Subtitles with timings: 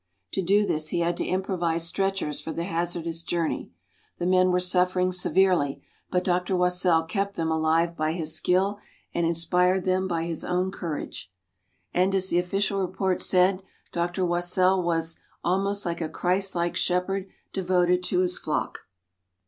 [0.33, 3.71] To do this, he had to improvise stretchers for the hazardous journey.
[4.17, 6.55] The men were suffering severely, but Dr.
[6.55, 8.79] Wassell kept them alive by his skill,
[9.13, 11.31] and inspired them by his own courage.
[11.93, 13.61] And as the official report said,
[13.91, 14.25] Dr.
[14.25, 18.87] Wassell was "almost like a Christ like shepherd devoted to his flock."